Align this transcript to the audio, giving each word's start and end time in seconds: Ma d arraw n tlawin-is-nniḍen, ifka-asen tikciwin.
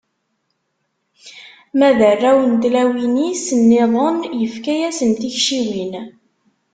Ma 1.77 1.89
d 1.97 1.99
arraw 2.11 2.39
n 2.45 2.53
tlawin-is-nniḍen, 2.61 4.17
ifka-asen 4.45 5.11
tikciwin. 5.19 5.93